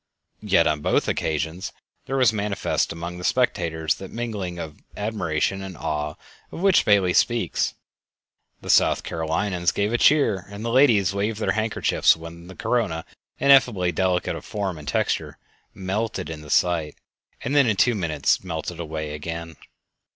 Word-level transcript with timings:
Yet 0.41 0.65
on 0.65 0.81
both 0.81 1.07
occasions 1.07 1.71
there 2.07 2.17
was 2.17 2.33
manifest 2.33 2.91
among 2.91 3.19
the 3.19 3.23
spectators 3.23 3.93
that 4.01 4.09
mingling 4.09 4.57
of 4.57 4.79
admiration 4.97 5.61
and 5.61 5.77
awe 5.77 6.15
of 6.51 6.59
which 6.61 6.85
Bailey 6.85 7.13
speaks. 7.13 7.75
The 8.61 8.71
South 8.71 9.03
Carolinians 9.03 9.71
gave 9.71 9.93
a 9.93 9.99
cheer 9.99 10.47
and 10.49 10.65
the 10.65 10.71
ladies 10.71 11.13
waved 11.13 11.39
their 11.39 11.51
handkerchiefs 11.51 12.17
when 12.17 12.47
the 12.47 12.55
corona, 12.55 13.05
ineffably 13.37 13.91
delicate 13.91 14.35
of 14.35 14.43
form 14.43 14.79
and 14.79 14.87
texture, 14.87 15.37
melted 15.75 16.31
into 16.31 16.49
sight 16.49 16.95
and 17.41 17.55
then 17.55 17.67
in 17.67 17.75
two 17.75 17.93
minutes 17.93 18.43
melted 18.43 18.79
away 18.79 19.13
again. 19.13 19.55